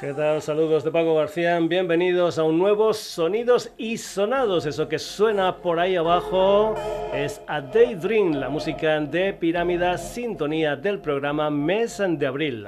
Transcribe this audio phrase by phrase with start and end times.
[0.00, 0.40] ¿Qué tal?
[0.40, 1.60] Saludos de Paco García.
[1.60, 4.64] Bienvenidos a un nuevo Sonidos y Sonados.
[4.64, 6.74] Eso que suena por ahí abajo
[7.14, 12.66] es A Daydream, la música de Pirámida, sintonía del programa Mes de Abril.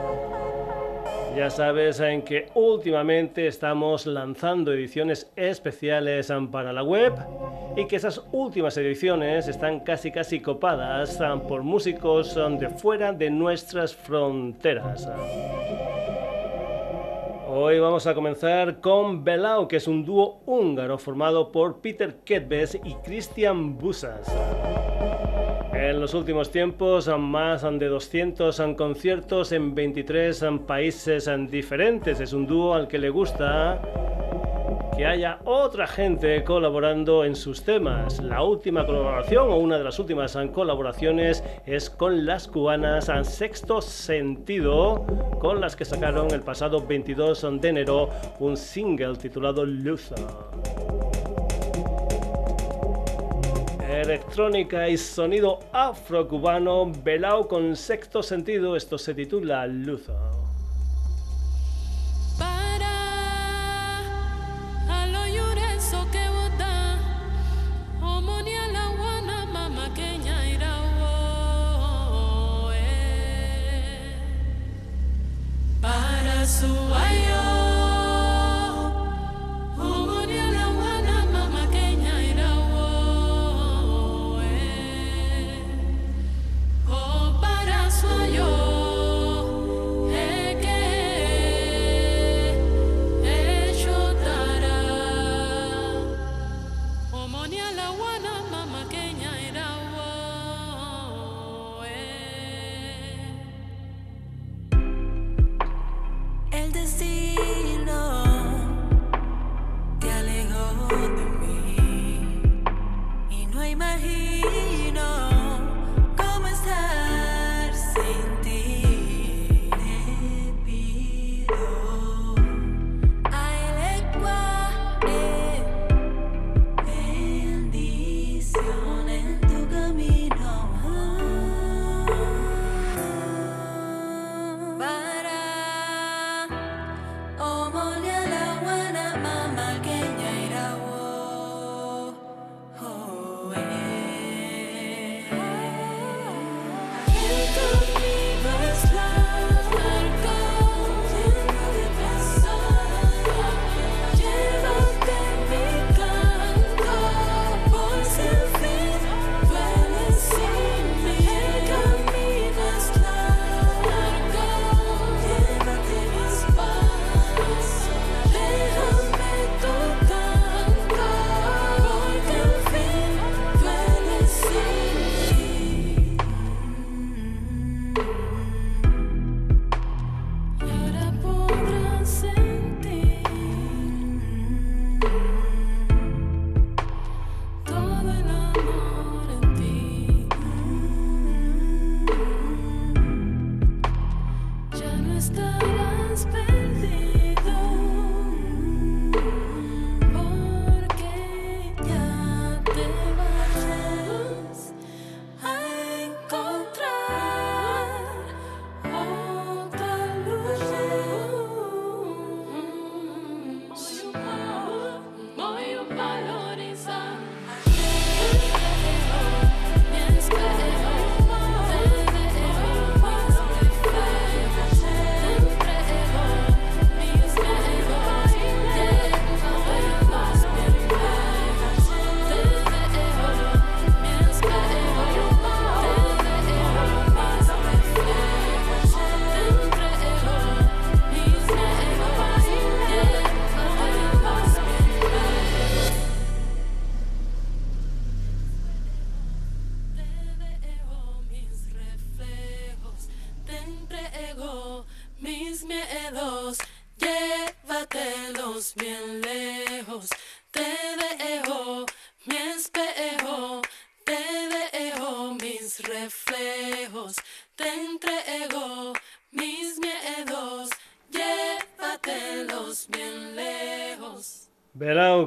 [1.37, 7.13] ya sabes en que últimamente estamos lanzando ediciones especiales para la web
[7.75, 13.95] y que esas últimas ediciones están casi casi copadas por músicos de fuera de nuestras
[13.95, 15.07] fronteras.
[17.47, 22.79] Hoy vamos a comenzar con Belau, que es un dúo húngaro formado por Peter Kedves
[22.83, 24.27] y Christian Busas.
[25.79, 32.19] En los últimos tiempos, más de 200 conciertos en 23 países diferentes.
[32.19, 33.79] Es un dúo al que le gusta
[34.97, 38.19] que haya otra gente colaborando en sus temas.
[38.23, 45.05] La última colaboración o una de las últimas colaboraciones es con las cubanas Sexto Sentido,
[45.39, 48.09] con las que sacaron el pasado 22 de enero
[48.39, 50.17] un single titulado Luther.
[54.01, 58.75] Electrónica y sonido afrocubano velado con sexto sentido.
[58.75, 60.09] Esto se titula Luz.
[76.67, 77.16] reflejos, te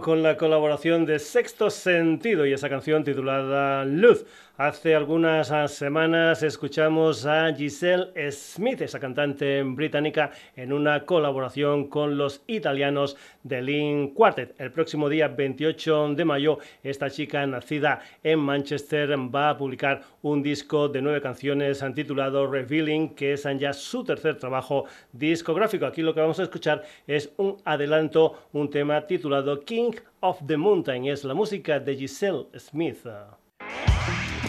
[0.01, 4.25] con la colaboración de Sexto Sentido y esa canción titulada Luz.
[4.63, 12.19] Hace algunas ah, semanas escuchamos a Giselle Smith, esa cantante británica, en una colaboración con
[12.19, 14.61] los italianos de Lean Quartet.
[14.61, 20.43] El próximo día 28 de mayo, esta chica nacida en Manchester va a publicar un
[20.43, 25.87] disco de nueve canciones titulado Revealing, que es ya su tercer trabajo discográfico.
[25.87, 30.59] Aquí lo que vamos a escuchar es un adelanto, un tema titulado King of the
[30.59, 31.07] Mountain.
[31.07, 33.07] Es la música de Giselle Smith.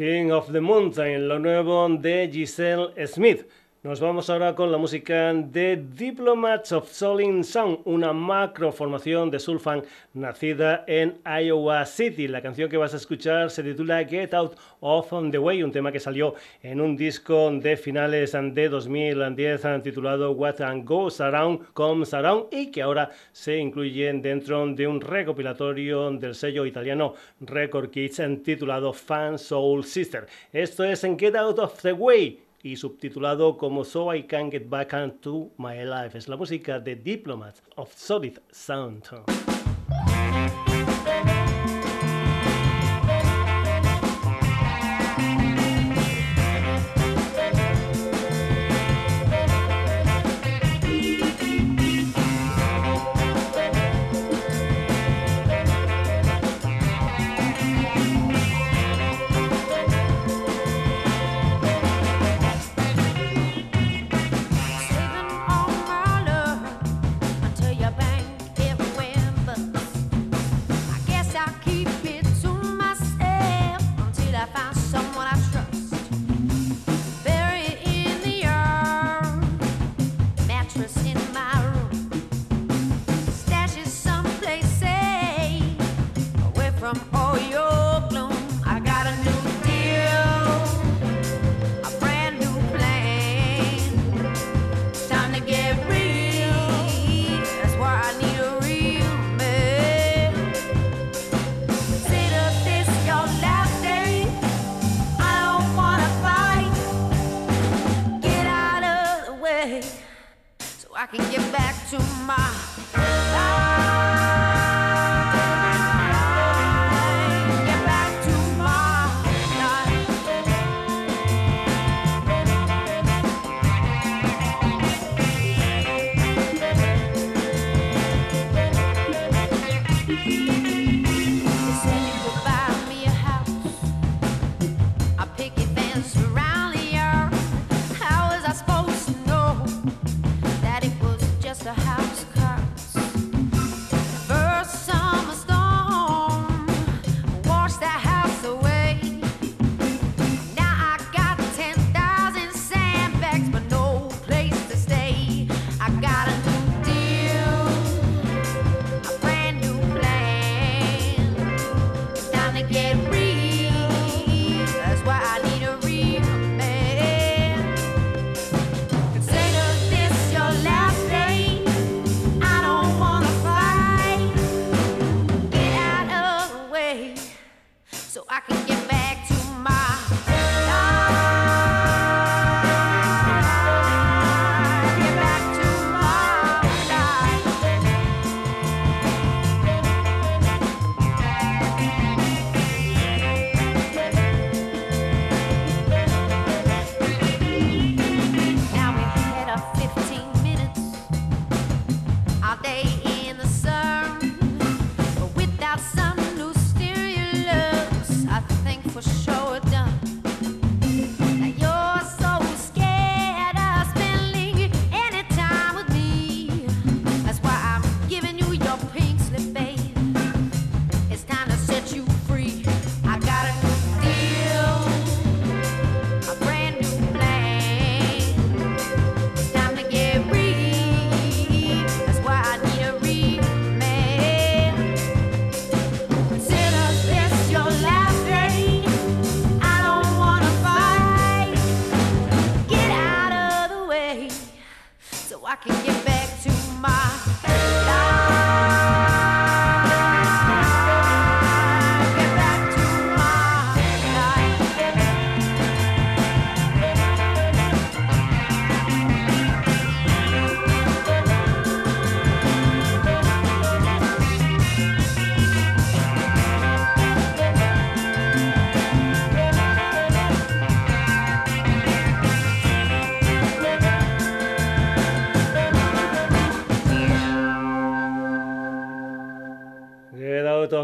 [0.00, 3.44] King of the Mountain, lo nuevo de Giselle Smith.
[3.82, 9.38] Nos vamos ahora con la música de Diplomats of Soling Sound, una macro formación de
[9.38, 9.82] Sulfan
[10.12, 12.28] nacida en Iowa City.
[12.28, 15.90] La canción que vas a escuchar se titula Get Out of the Way, un tema
[15.90, 22.48] que salió en un disco de finales de 2010 titulado What Goes Around Comes Around
[22.52, 28.92] y que ahora se incluye dentro de un recopilatorio del sello italiano Record Kids titulado
[28.92, 30.26] Fan Soul Sister.
[30.52, 34.68] Esto es en Get Out of the Way y subtitulado como So I Can Get
[34.68, 36.16] Back into My Life.
[36.18, 39.04] Es la música de Diplomats of Solid Sound.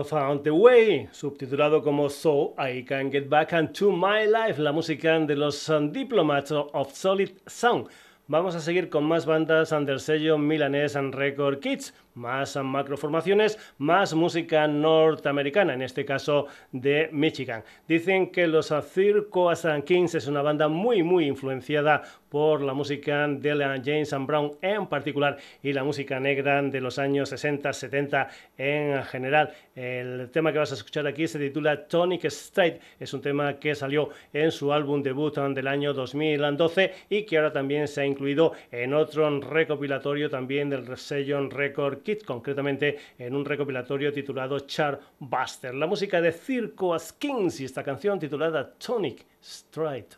[0.04, 5.18] Found the Way, subtitulado como So I Can Get Back into My Life, la música
[5.18, 7.88] de los um, Diplomats of Solid Sound.
[8.28, 11.94] Vamos a seguir con más bandas del sello milanés and Record Kids.
[12.16, 17.62] Más macroformaciones, más música norteamericana, en este caso de Michigan.
[17.86, 23.80] Dicen que los Circus Kings es una banda muy muy influenciada por la música de
[23.84, 29.52] James Brown en particular y la música negra de los años 60, 70 en general.
[29.74, 33.74] El tema que vas a escuchar aquí se titula Tonic Straight, es un tema que
[33.74, 38.52] salió en su álbum debut del año 2012 y que ahora también se ha incluido
[38.70, 45.74] en otro recopilatorio también del sello Record Concretamente en un recopilatorio titulado Chartbuster.
[45.74, 50.14] La música de Circo Skins y esta canción titulada Tonic Straight.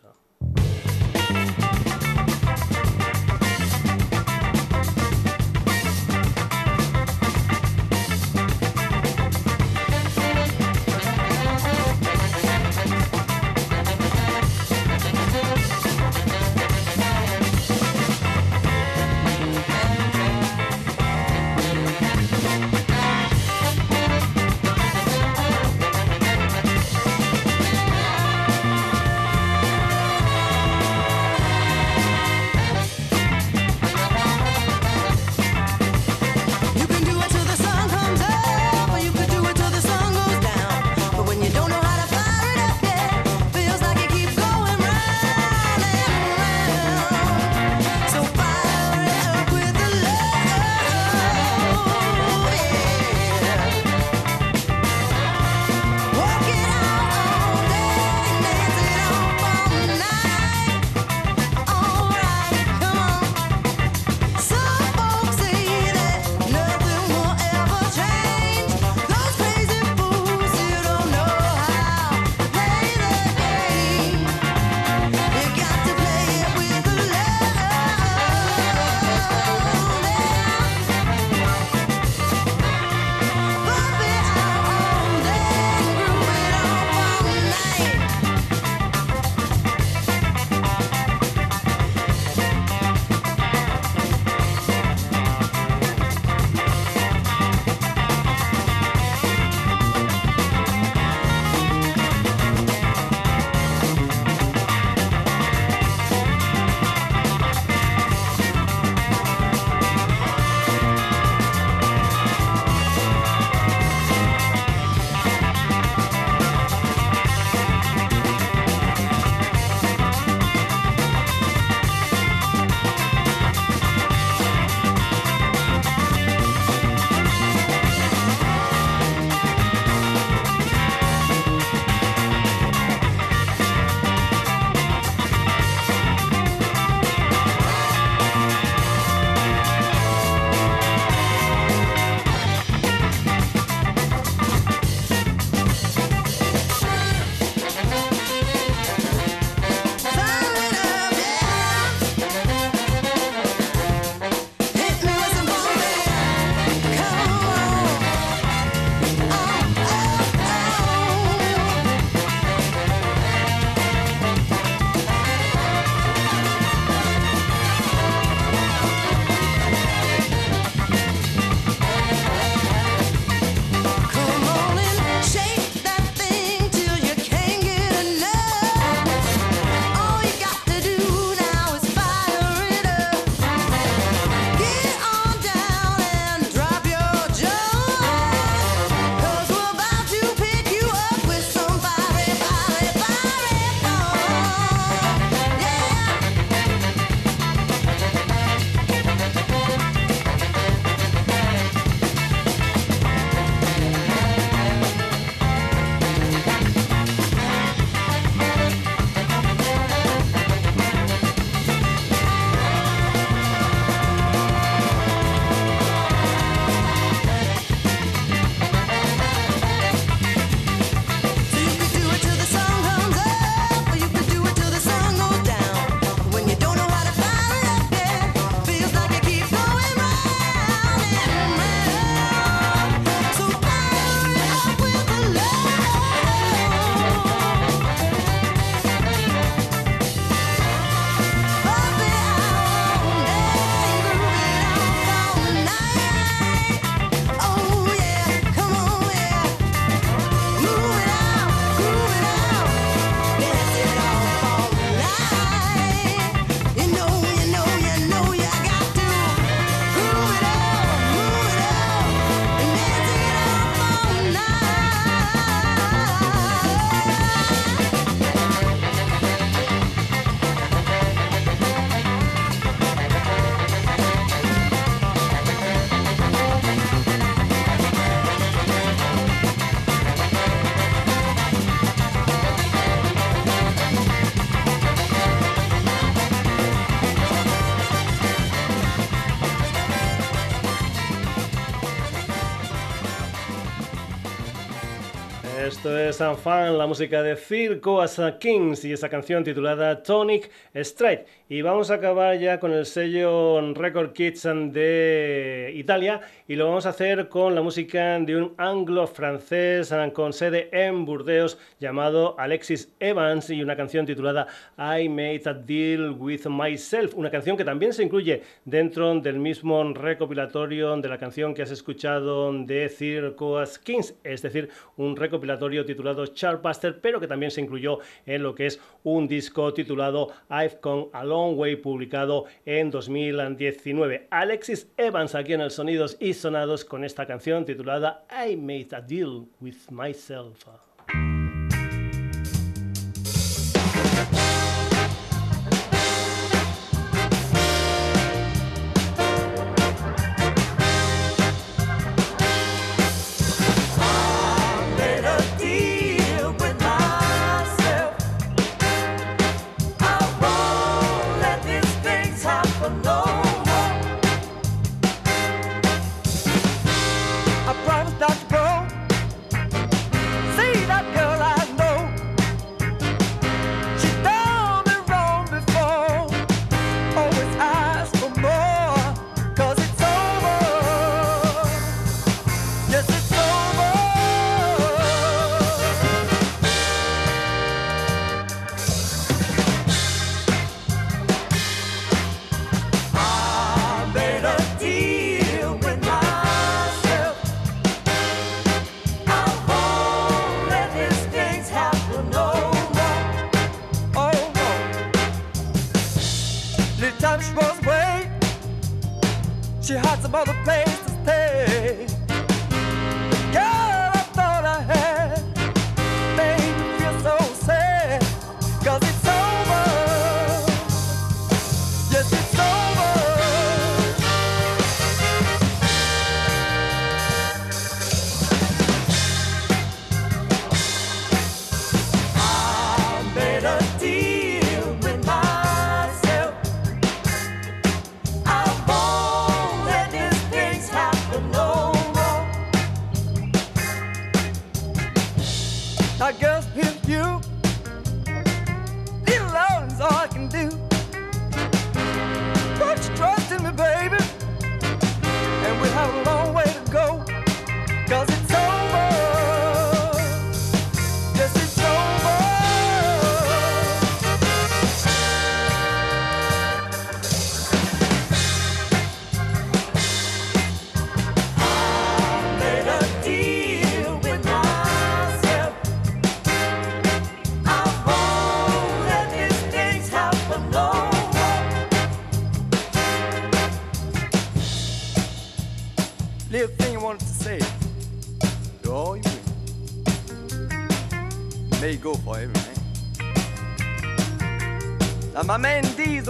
[296.18, 301.24] Es Fan, la música de Circo as Kings y esa canción titulada Tonic Strike.
[301.48, 306.87] Y vamos a acabar ya con el sello Record Kids de Italia y lo vamos
[306.87, 313.48] a hacer con la música de un anglo-francés con sede en Burdeos llamado Alexis Evans
[313.50, 318.02] y una canción titulada I Made a Deal with Myself, una canción que también se
[318.02, 324.16] incluye dentro del mismo recopilatorio de la canción que has escuchado de Circo as Kings,
[324.24, 328.81] es decir, un recopilatorio titulado Chartbuster, pero que también se incluyó en lo que es
[329.03, 334.29] un disco titulado I've Come Along Way, publicado en 2019.
[334.31, 339.01] Alexis Evans aquí en el Sonidos y Sonados con esta canción titulada I Made a
[339.01, 340.64] Deal with Myself.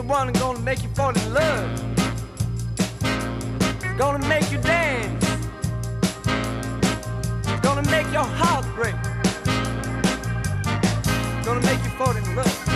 [0.03, 1.81] One gonna make you fall in love.
[3.99, 5.25] Gonna make you dance.
[7.63, 8.95] Gonna make your heart break.
[11.45, 12.68] Gonna make you fall in love.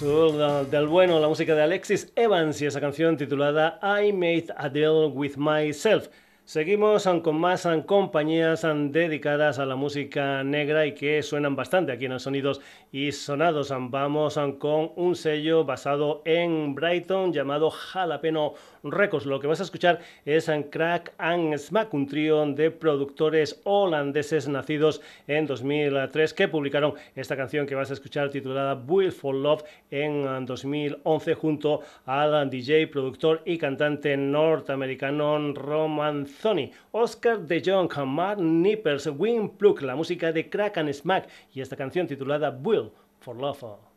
[0.00, 5.10] Del bueno, la música de Alexis Evans y esa canción titulada I Made a Deal
[5.12, 6.06] with Myself.
[6.44, 12.12] Seguimos con más compañías dedicadas a la música negra y que suenan bastante aquí en
[12.12, 12.60] los sonidos
[12.92, 13.70] y sonados.
[13.76, 19.26] Vamos con un sello basado en Brighton llamado Jalapeno Records.
[19.26, 25.00] Lo que vas a escuchar es Crack and Smack, un trío de productores holandeses nacidos
[25.26, 30.46] en 2003 que publicaron esta canción que vas a escuchar titulada Will for Love en
[30.46, 39.08] 2011 junto al DJ, productor y cantante norteamericano Roman Thony, Oscar de Jong, Mark Nippers,
[39.16, 43.87] Win Plug, la música de Crack and Smack y esta canción titulada Will for Love.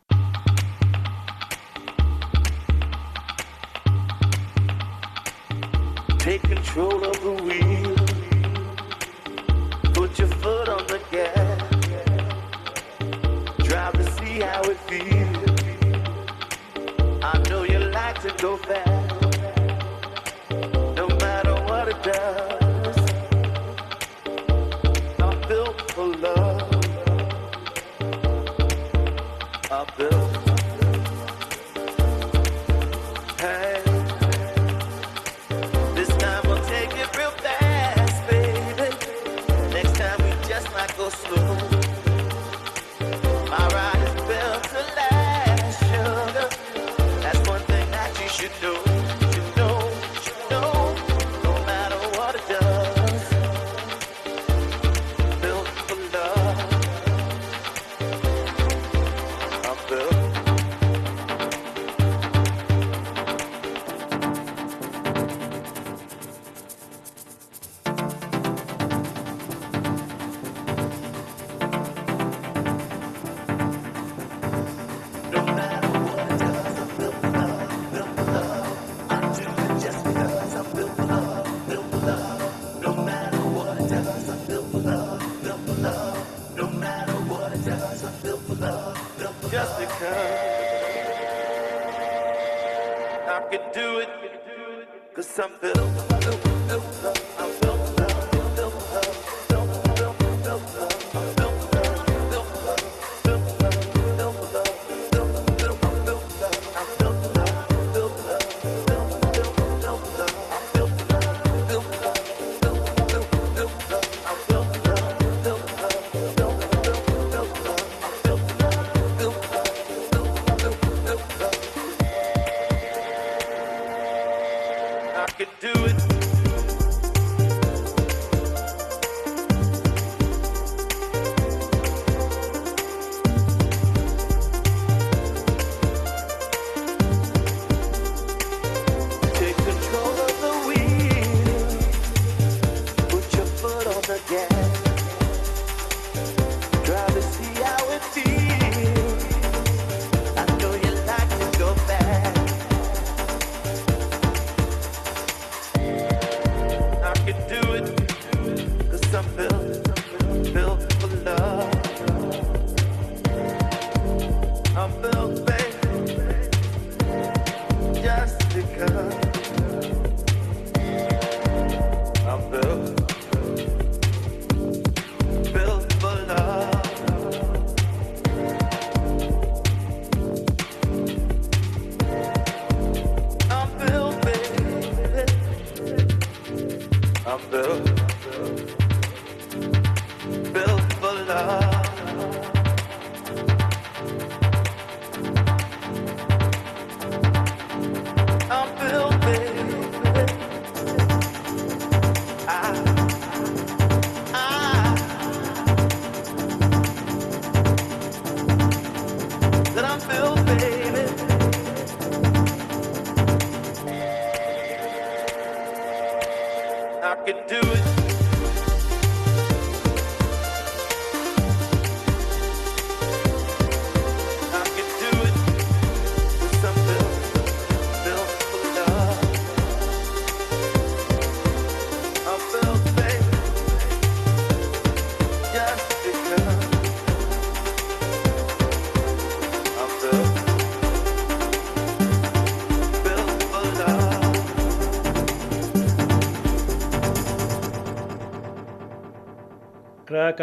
[6.32, 7.94] Take control of the wheel.
[9.92, 11.60] Put your foot on the gas.
[13.58, 15.60] Drive to see how it feels.
[17.22, 19.01] I know you like to go fast.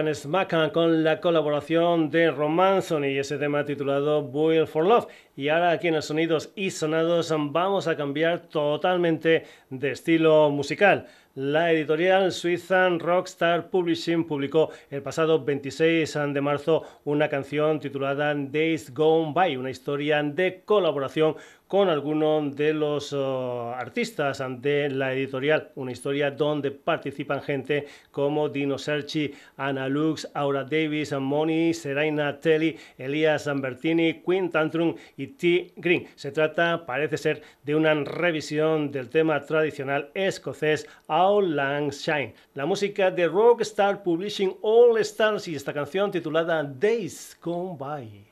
[0.07, 5.07] Smack con la colaboración de Romanson y ese tema titulado Boil for Love.
[5.35, 11.07] Y ahora aquí en los sonidos y sonados vamos a cambiar totalmente de estilo musical.
[11.35, 18.93] La editorial suiza Rockstar Publishing publicó el pasado 26 de marzo una canción titulada Days
[18.93, 21.35] Gone By, una historia de colaboración
[21.69, 25.69] con algunos de los oh, artistas de la editorial.
[25.75, 32.75] Una historia donde participan gente como Dino Serchi, Anna Lux, Aura Davis, Moni, Serena Telly,
[32.97, 35.73] Elias Zambertini, Quinn Tantrum y T.
[35.75, 36.07] Green.
[36.15, 42.33] Se trata, parece ser, de una revisión del tema tradicional escocés All Lang Shine.
[42.55, 48.28] La música de Rockstar Publishing All Stars y esta canción titulada Days Gone By.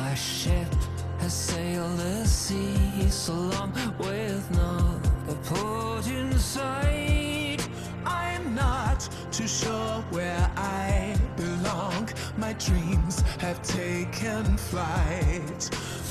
[0.00, 0.72] My ship
[1.20, 5.00] has sailed the sea so long with no
[5.44, 7.66] port in sight.
[8.04, 12.10] I'm not too sure where I belong.
[12.36, 15.62] My dreams have taken flight.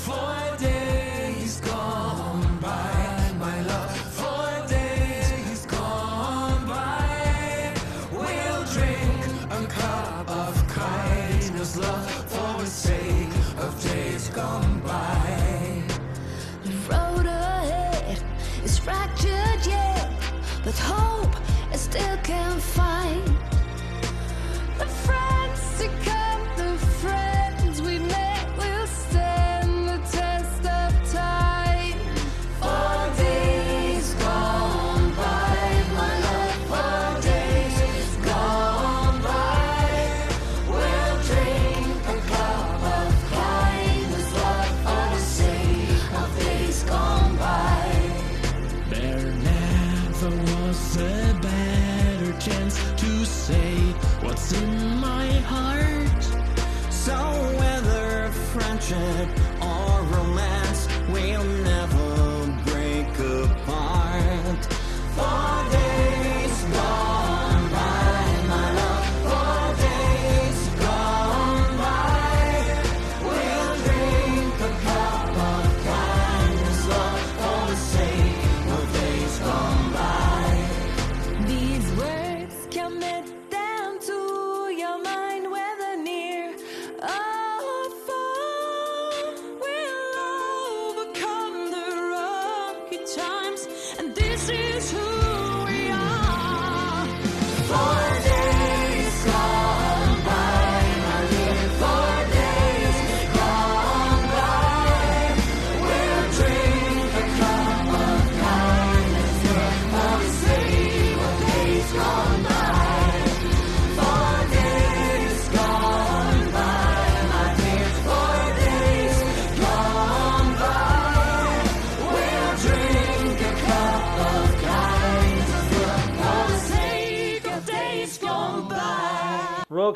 [0.04, 0.85] Four days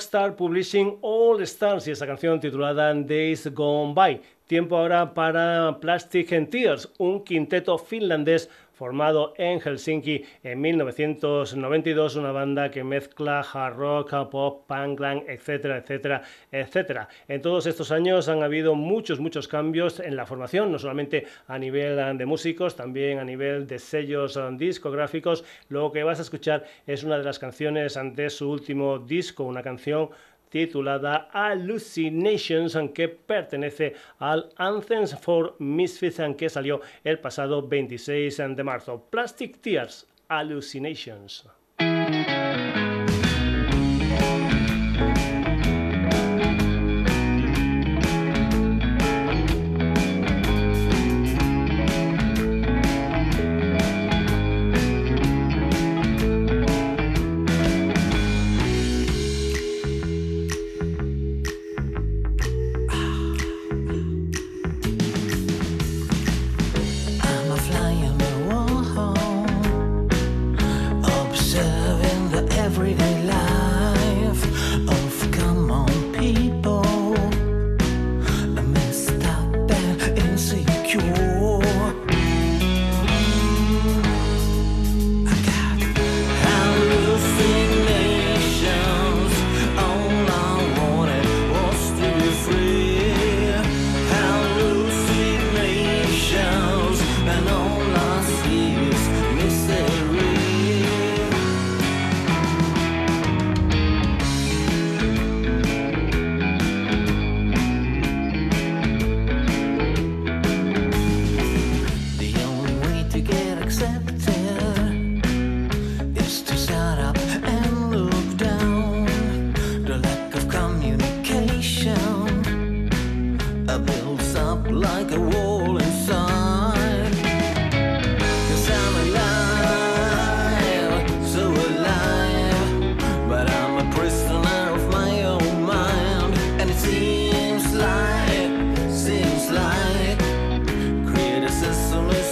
[0.01, 4.19] Rockstar Publishing All Stars y esa canción titulada Days Gone By.
[4.47, 8.49] Tiempo ahora para Plastic and Tears, un quinteto finlandés
[8.81, 15.77] formado en Helsinki en 1992, una banda que mezcla hard rock, pop, punk, glam, etcétera,
[15.77, 17.07] etcétera, etcétera.
[17.29, 21.59] En todos estos años han habido muchos, muchos cambios en la formación, no solamente a
[21.59, 25.45] nivel de músicos, también a nivel de sellos discográficos.
[25.69, 29.63] Lo que vas a escuchar es una de las canciones de su último disco, una
[29.63, 30.09] canción
[30.51, 39.07] titulada Hallucinations, que pertenece al Anthems for Misfits, que salió el pasado 26 de marzo.
[39.11, 41.47] Plastic Tears, Hallucinations.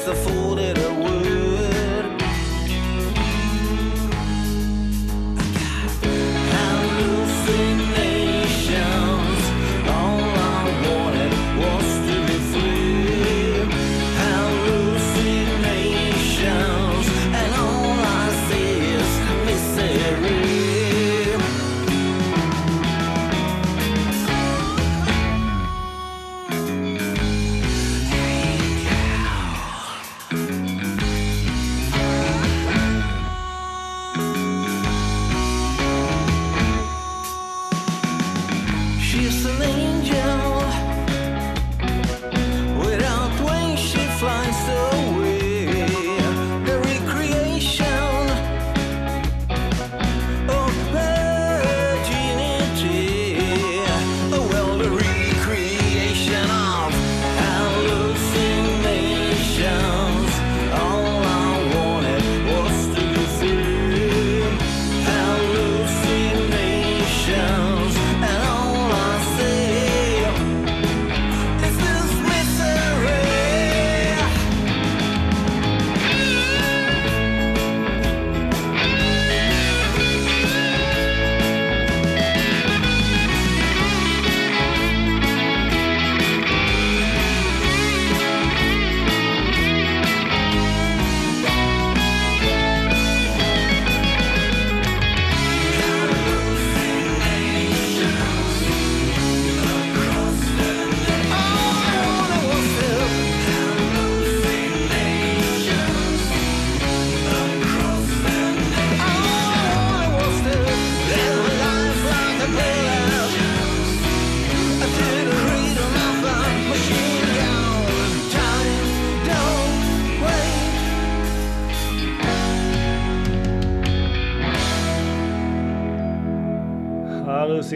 [0.09, 0.78] the fool that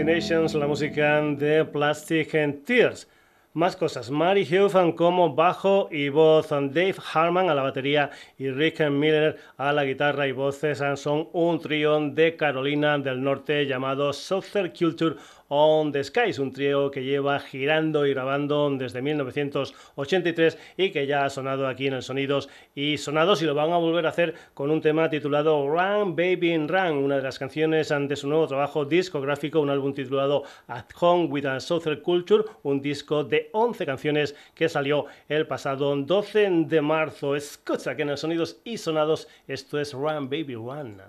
[0.02, 3.06] Hallucinations, la música de Plastic and Tears.
[3.52, 4.10] Más cosas.
[4.10, 6.48] Mary Huffman como bajo y voz.
[6.48, 10.82] Dave Harman a la batería y Rick Miller a la guitarra y voces.
[10.96, 15.14] Son un trío de Carolina del Norte llamado Southern Culture
[15.54, 21.26] on the Skies, un trío que lleva girando y grabando desde 1983 y que ya
[21.26, 24.34] ha sonado aquí en el Sonidos y Sonados y lo van a volver a hacer
[24.54, 28.86] con un tema titulado Run Baby Run, una de las canciones de su nuevo trabajo
[28.86, 34.34] discográfico, un álbum titulado At Home with a Southern Culture, un disco de 11 canciones
[34.54, 37.36] que salió el pasado 12 de marzo.
[37.36, 41.02] Escucha que en el Sonidos y Sonados esto es Run Baby Run.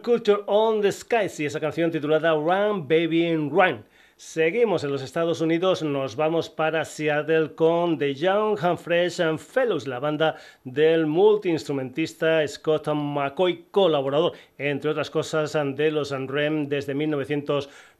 [0.00, 3.84] Culture on the Skies y esa canción titulada Run Baby Run.
[4.16, 9.38] Seguimos en los Estados Unidos, nos vamos para Seattle con The Young and Fresh and
[9.38, 16.94] Fellows, la banda del multiinstrumentista Scott McCoy, colaborador, entre otras cosas, de los REM desde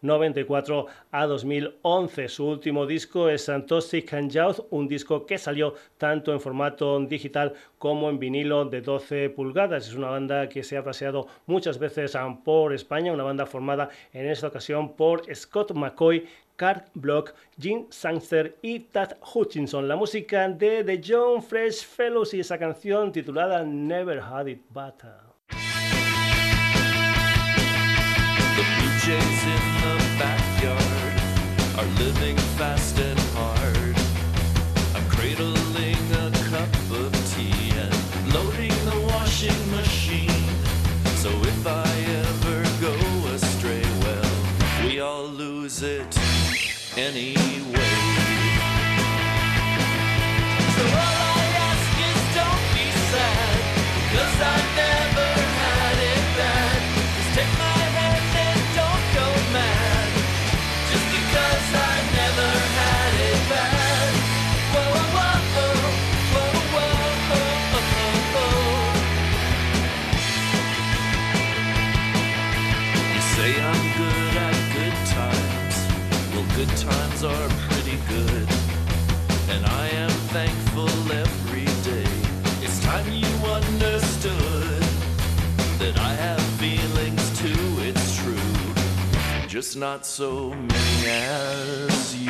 [0.03, 2.29] 1994 a 2011.
[2.29, 7.55] Su último disco es Toxic and Youth, un disco que salió tanto en formato digital
[7.79, 9.89] como en vinilo de 12 pulgadas.
[9.89, 14.27] Es una banda que se ha paseado muchas veces por España, una banda formada en
[14.27, 16.27] esta ocasión por Scott McCoy,
[16.57, 19.89] Cart Block, Jim Sangster y Tad Hutchinson.
[19.89, 25.33] La música de The John Fresh Fellows y esa canción titulada Never Had It Better.
[31.83, 33.22] Are living fast and
[76.67, 78.49] good times are pretty good.
[79.49, 82.07] And I am thankful every day.
[82.65, 84.83] It's time you understood
[85.81, 89.49] that I have feelings too, it's true.
[89.49, 92.22] Just not so many as you.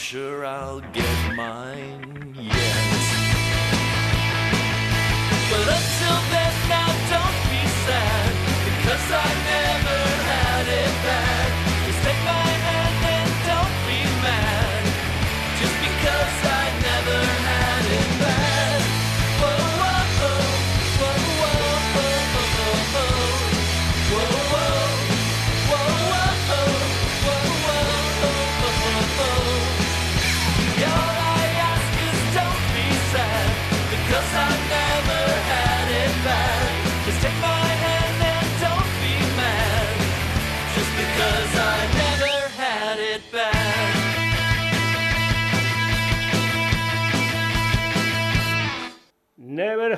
[0.00, 2.19] Sure I'll get mine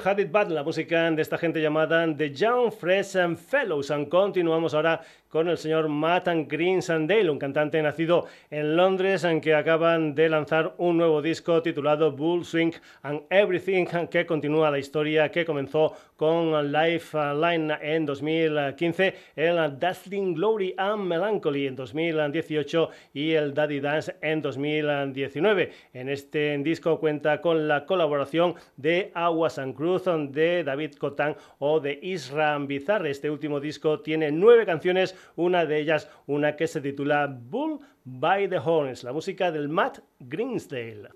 [0.04, 3.90] Had It Bad, la música de esta gente llamada The Young Fresh and Fellows.
[3.90, 9.54] And continuamos ahora con el señor Matt Greensandale, un cantante nacido en Londres, en que
[9.54, 12.72] acaban de lanzar un nuevo disco titulado Bull Swing
[13.02, 20.74] and Everything, que continúa la historia que comenzó con Lifeline en 2015, el Dazzling Glory
[20.76, 25.72] and Melancholy en 2018 y el Daddy Dance en 2019.
[25.94, 31.78] En este disco cuenta con la colaboración de Aguas and Cruz, de David Cotán o
[31.78, 33.10] de Isra Bizarre.
[33.10, 38.48] Este último disco tiene nueve canciones, una de ellas una que se titula Bull by
[38.48, 41.10] the Horns, la música del Matt Greensdale.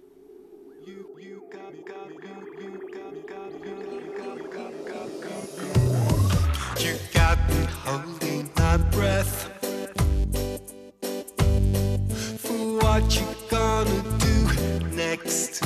[12.97, 15.63] What you gonna do next.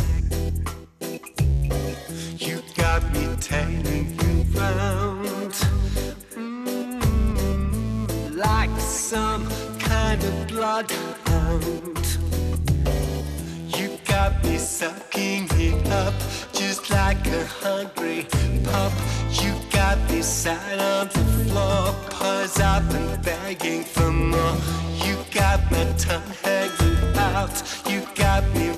[3.01, 5.53] Got me tailing you round
[6.35, 9.49] mm, like some
[9.79, 12.07] kind of bloodhound.
[13.77, 16.13] You got me sucking it up
[16.53, 18.27] just like a hungry
[18.65, 18.93] pup.
[19.31, 24.57] You got me sat on the floor, paws up and begging for more.
[25.05, 27.63] You got my tongue hanging out.
[27.89, 28.73] You got me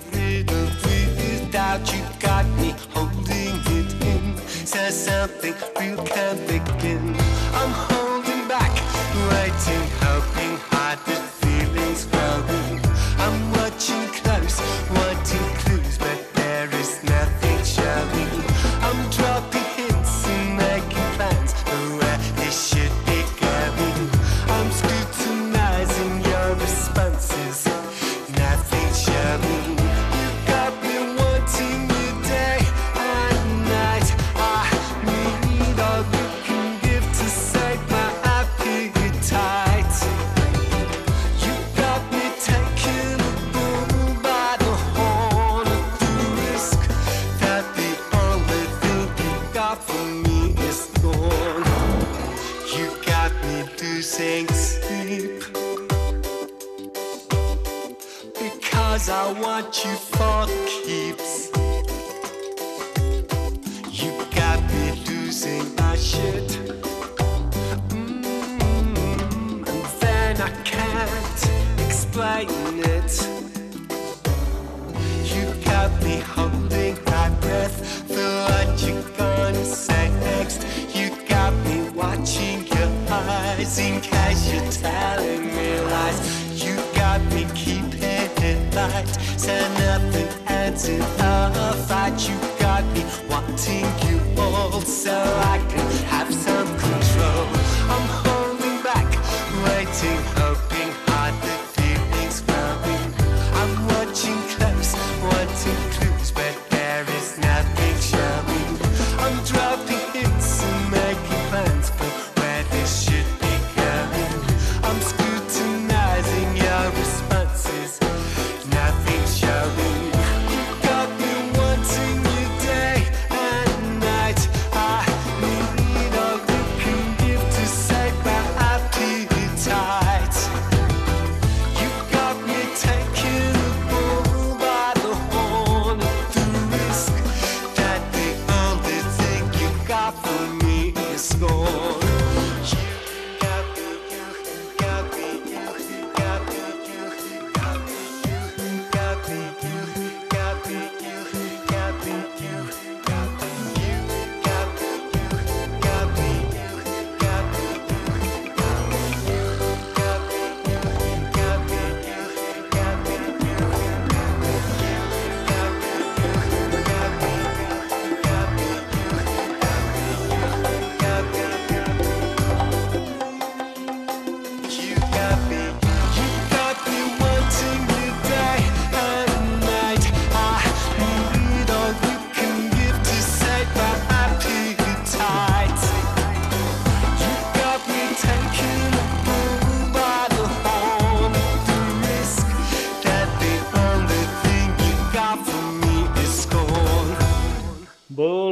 [5.02, 7.16] something real can begin.
[7.54, 7.91] I'm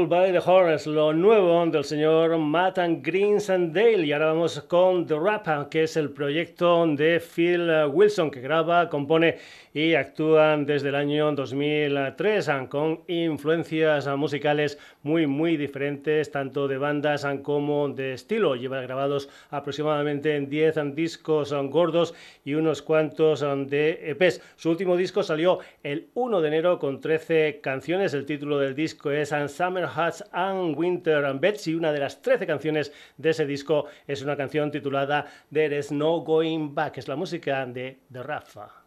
[0.01, 4.07] Bull by the Horns, lo nuevo del señor Matt and Greens and Dale.
[4.07, 8.89] Y ahora vamos con The Rap, que es el proyecto de Phil Wilson, que graba,
[8.89, 9.37] compone
[9.73, 17.27] y actúan desde el año 2003 con influencias musicales muy muy diferentes tanto de bandas
[17.43, 18.57] como de estilo.
[18.57, 24.41] Lleva grabados aproximadamente 10 discos gordos y unos cuantos de EPs.
[24.57, 28.15] Su último disco salió el 1 de enero con 13 canciones.
[28.15, 32.23] El título del disco es Summer Hats and Winter and Beds y una de las
[32.23, 36.99] 13 canciones de ese disco es una canción titulada There is no going back.
[36.99, 38.80] Es la música de The Rafa.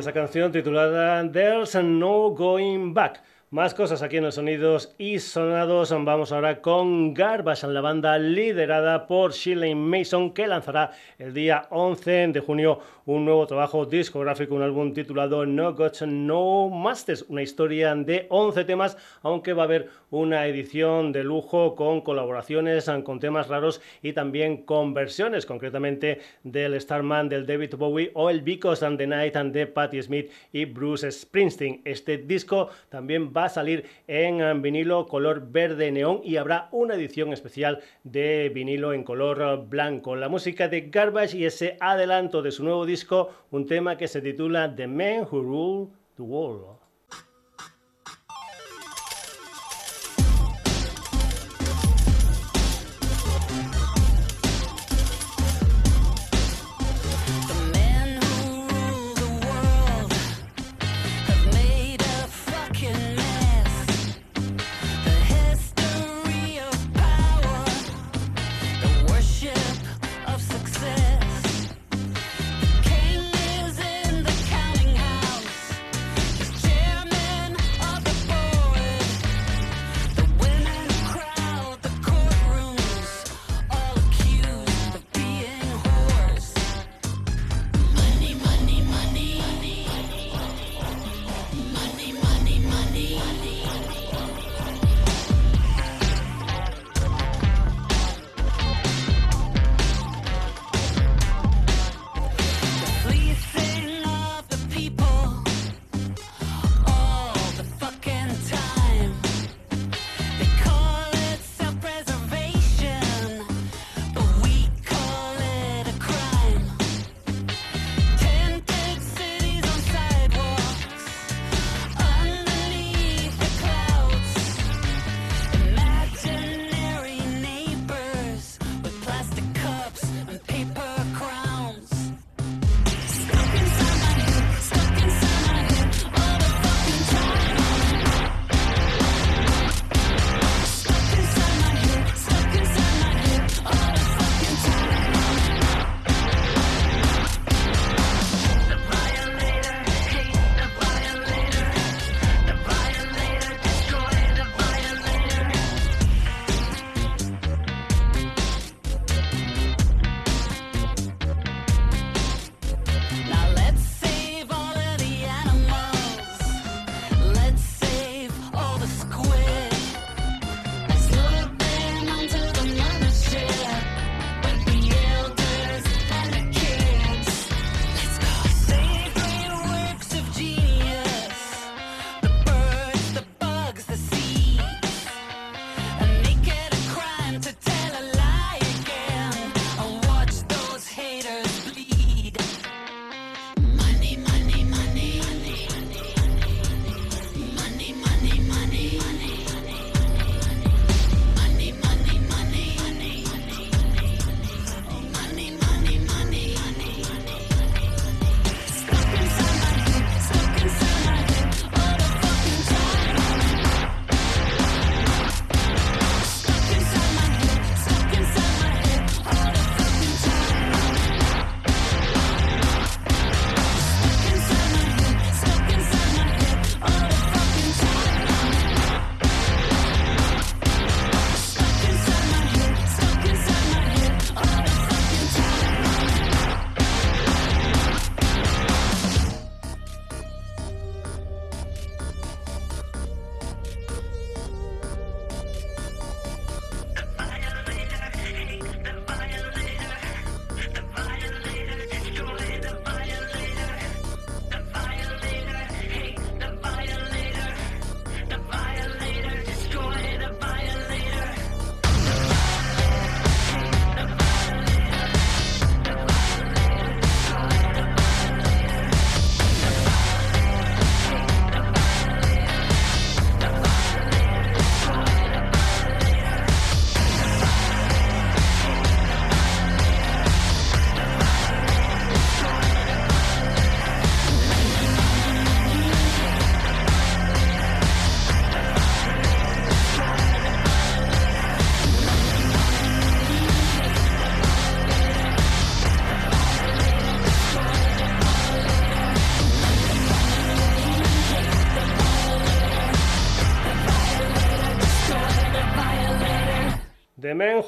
[0.00, 3.22] Esa canción titulada There's No Going Back.
[3.50, 5.90] Más cosas aquí en los sonidos y sonados.
[5.90, 12.28] Vamos ahora con Garbage, la banda liderada por Shirley Mason, que lanzará el día 11
[12.28, 12.78] de junio
[13.10, 18.64] un nuevo trabajo discográfico, un álbum titulado No Gods, No Masters, una historia de 11
[18.64, 24.12] temas, aunque va a haber una edición de lujo con colaboraciones, con temas raros y
[24.12, 29.34] también con versiones, concretamente del Starman del David Bowie o el Because and the Night
[29.34, 31.82] and de Patti Smith y Bruce Springsteen.
[31.84, 37.32] Este disco también va a salir en vinilo color verde neón y habrá una edición
[37.32, 40.14] especial de vinilo en color blanco.
[40.14, 42.99] La música de Garbage y ese adelanto de su nuevo disco
[43.50, 46.79] un tema que se titula The Men Who Rule the World.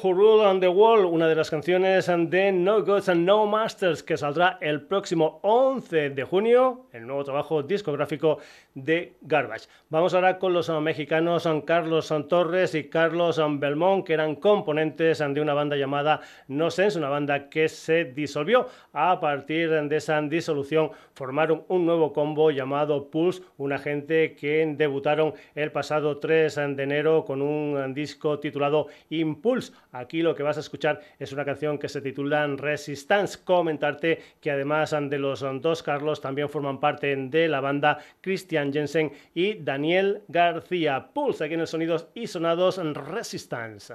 [0.03, 4.03] Who Rule on the World, una de las canciones de No Gods and No Masters
[4.03, 8.39] que saldrá el próximo 11 de junio, el nuevo trabajo discográfico
[8.75, 9.69] de Garbage.
[9.87, 15.53] Vamos ahora con los mexicanos Carlos Torres y Carlos Belmont, que eran componentes de una
[15.53, 18.67] banda llamada No Sense, una banda que se disolvió.
[18.91, 25.33] A partir de esa disolución formaron un nuevo combo llamado Pulse, una gente que debutaron
[25.55, 29.73] el pasado 3 de enero con un disco titulado Impulse Pulse.
[29.91, 33.39] Aquí lo que vas a escuchar es una canción que se titula Resistance.
[33.43, 39.11] Comentarte que además de los dos Carlos también forman parte de la banda Christian Jensen
[39.35, 41.09] y Daniel García.
[41.13, 43.93] Pulse aquí en el Sonidos y Sonados Resistance.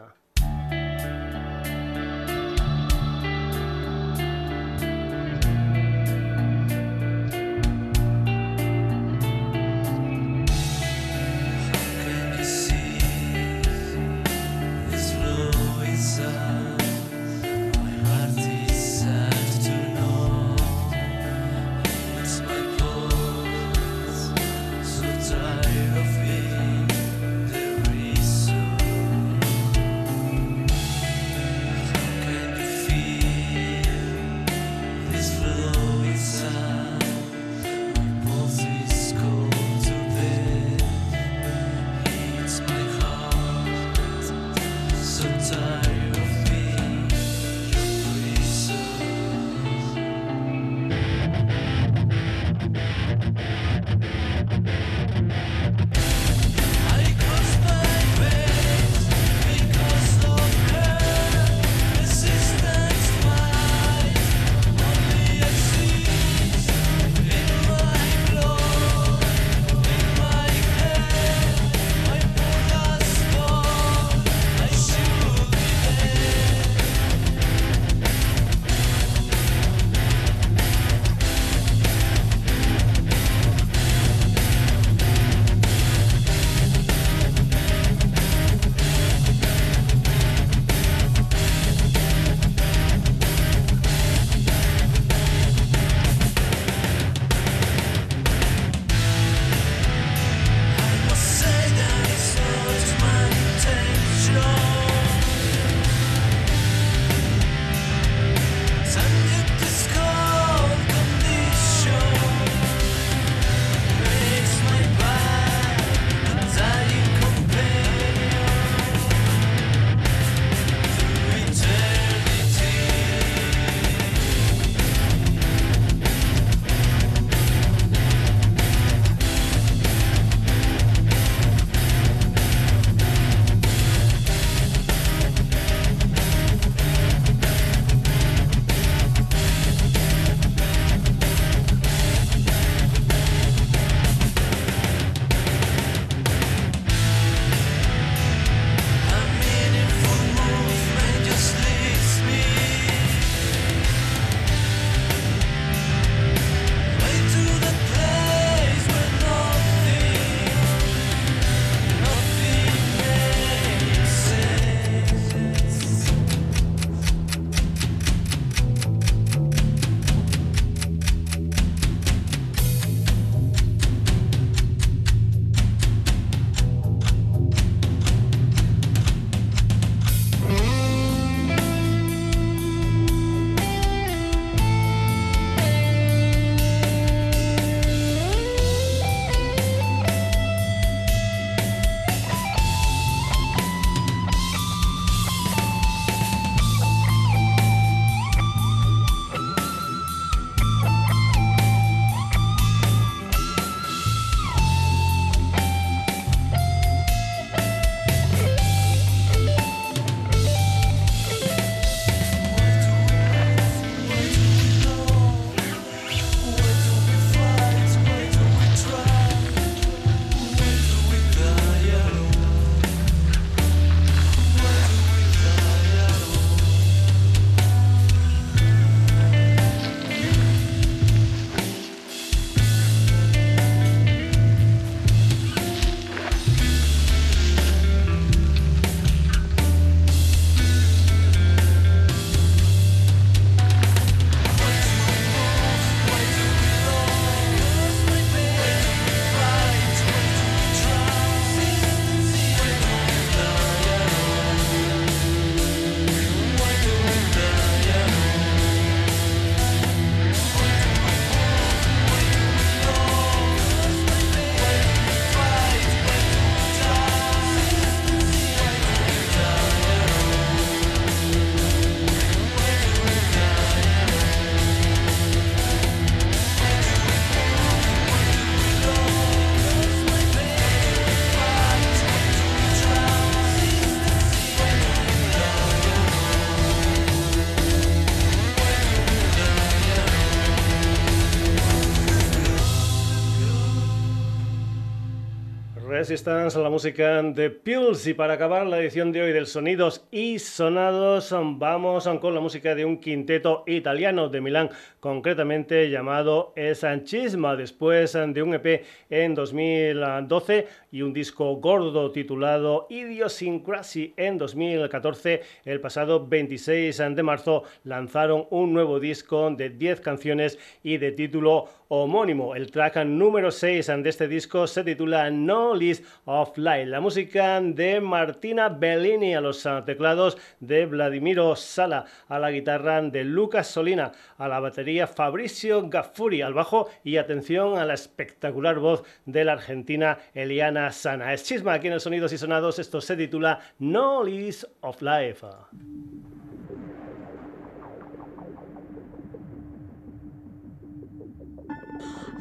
[296.09, 298.07] Resistance, la música de Pills.
[298.07, 302.75] Y para acabar la edición de hoy del Sonidos y Sonados, vamos con la música
[302.75, 310.67] de un quinteto italiano de Milán, concretamente llamado Esanchisma, después de un EP en 2012
[310.91, 315.43] y un disco gordo titulado Idiosyncrasy en 2014.
[315.65, 321.69] El pasado 26 de marzo lanzaron un nuevo disco de 10 canciones y de título
[321.89, 322.55] homónimo.
[322.55, 326.89] El track número 6 de este disco se titula No List of Light.
[326.89, 333.25] La música de Martina Bellini a los teclados, de Vladimiro Sala a la guitarra, de
[333.25, 339.03] Lucas Solina a la batería, Fabricio Gaffuri al bajo y atención a la espectacular voz
[339.25, 341.33] de la argentina Eliana Sana.
[341.33, 342.79] Es chisma aquí en el Sonidos y Sonados.
[342.79, 345.45] Esto se titula No List of Life.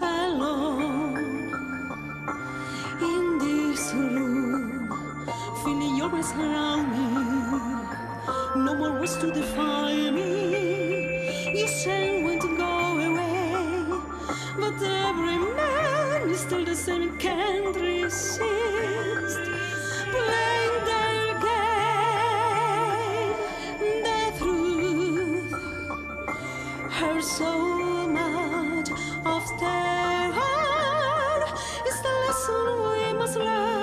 [0.02, 1.18] alone
[3.02, 4.90] in this room,
[5.64, 8.64] feeling your eyes around me.
[8.66, 11.60] No more words to define me.
[11.60, 12.72] You say when to go
[13.08, 13.86] away,
[14.60, 15.97] but every man
[16.32, 18.32] is still the same and can't resist.
[20.12, 23.36] Playing their game,
[24.04, 25.52] the truth
[26.92, 27.52] hurts so
[28.08, 28.90] much
[29.26, 31.44] of terror
[31.88, 33.77] is the lesson we must learn.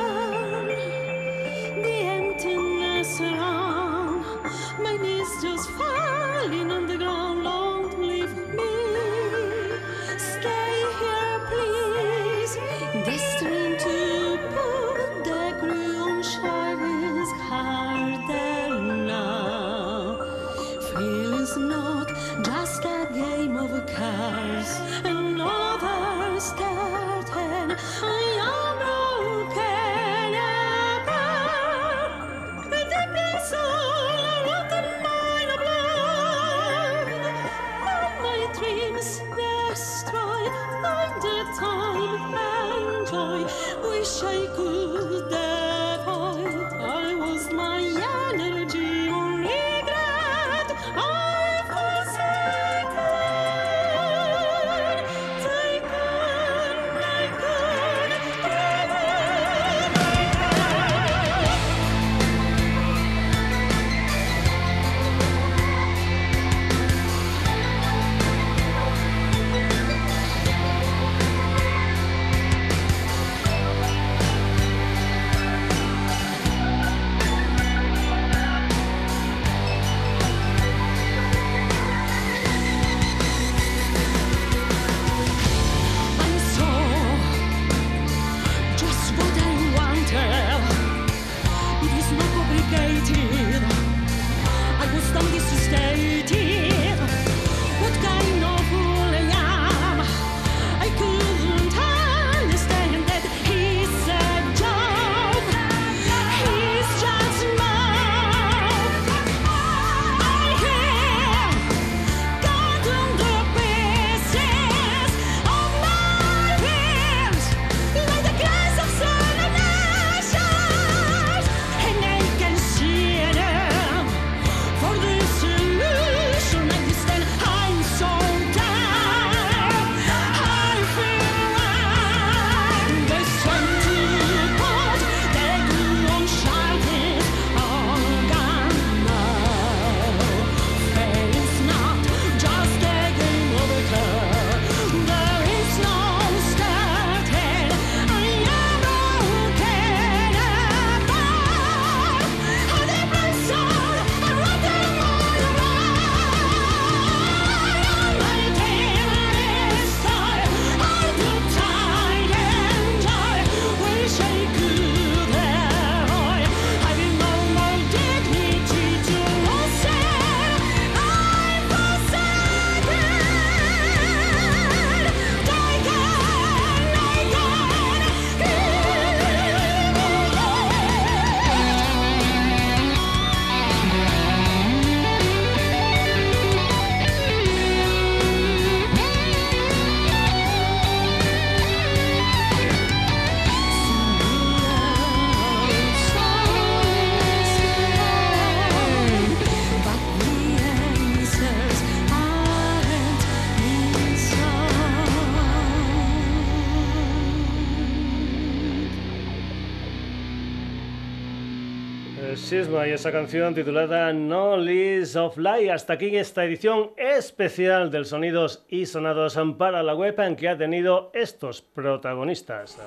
[212.95, 215.71] Esa canción titulada No Lease of Light.
[215.71, 220.57] Hasta aquí esta edición especial del Sonidos y Sonados para la web en que ha
[220.57, 222.79] tenido estos protagonistas.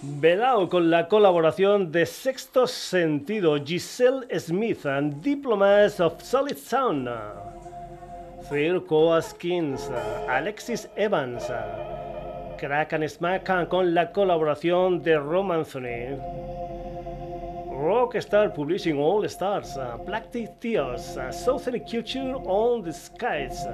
[0.00, 7.10] Velao con la colaboración de Sexto Sentido, Giselle Smith, and Diplomats of Solid Sound,
[8.50, 9.90] Phil Coaskins,
[10.28, 11.44] Alexis Evans,
[12.58, 16.18] Crack and Smack con la colaboración de Romanthony.
[17.70, 19.76] Rockstar Publishing All Stars,
[20.06, 23.64] Black Tears, Southern Culture on the Skies,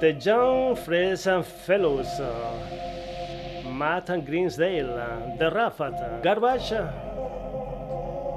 [0.00, 1.26] The Young Fresh
[1.66, 6.74] Fellows, uh, Matt and Greensdale, The Rafat, Garbage,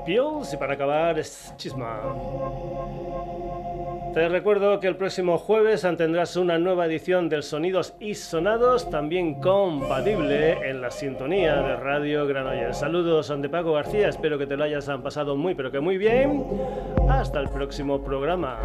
[0.05, 2.01] Pills y para acabar es Chisma.
[4.15, 9.41] Te recuerdo que el próximo jueves tendrás una nueva edición del Sonidos y Sonados, también
[9.41, 12.77] compatible en la sintonía de Radio Granollers.
[12.77, 16.45] Saludos de Paco García, espero que te lo hayas pasado muy pero que muy bien.
[17.09, 18.57] Hasta el próximo programa.